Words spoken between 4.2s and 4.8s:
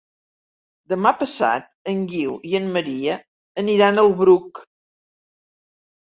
Bruc.